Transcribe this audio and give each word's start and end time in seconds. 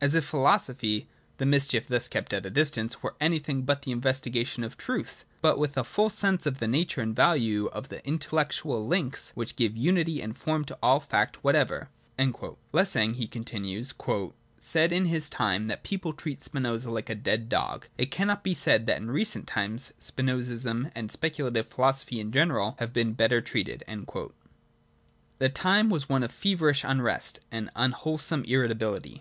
as 0.00 0.14
if 0.14 0.24
philosophy— 0.24 1.08
the 1.38 1.44
mischief 1.44 1.88
thus 1.88 2.06
kept 2.06 2.32
at 2.32 2.46
a 2.46 2.50
distance— 2.50 3.02
were 3.02 3.16
anything 3.20 3.62
but 3.62 3.82
the 3.82 3.90
investigation 3.90 4.62
of 4.62 4.76
Truth, 4.76 5.24
but 5.42 5.58
with 5.58 5.76
a 5.76 5.82
full 5.82 6.08
sense 6.08 6.46
of 6.46 6.60
the 6.60 6.68
nature 6.68 7.00
and 7.00 7.16
value 7.16 7.66
of 7.72 7.88
the 7.88 8.00
intellectual 8.06 8.86
links 8.86 9.32
which 9.34 9.56
give 9.56 9.76
unity 9.76 10.20
and 10.22 10.36
form 10.38 10.64
to 10.66 10.78
all 10.80 11.00
fact 11.00 11.42
whatever.'' 11.42 11.88
Lessing,' 12.72 13.14
he 13.14 13.26
continues 13.26 13.92
(p. 13.92 14.04
xvi),' 14.04 14.32
said 14.58 14.92
in 14.92 15.06
his 15.06 15.28
time 15.28 15.66
that 15.66 15.82
people 15.82 16.12
treat 16.12 16.40
Spinoza 16.40 16.88
like 16.88 17.10
a 17.10 17.16
dead 17.16 17.48
dog 17.48 17.88
\ 17.92 17.98
It 17.98 18.12
cannot 18.12 18.44
be 18.44 18.54
said 18.54 18.86
that 18.86 18.98
in 18.98 19.10
recent 19.10 19.48
times 19.48 19.92
Spinozism 19.98 20.92
and 20.94 21.10
speculative 21.10 21.66
philosophy 21.66 22.20
in 22.20 22.30
general 22.30 22.76
have 22.78 22.92
been 22.92 23.14
better 23.14 23.40
treated.' 23.40 23.82
The 25.40 25.48
time 25.48 25.90
was 25.90 26.08
one 26.08 26.22
of 26.22 26.30
feverish 26.30 26.84
unrest 26.84 27.40
and 27.50 27.70
unwhole 27.74 28.20
some 28.20 28.44
irritability. 28.44 29.18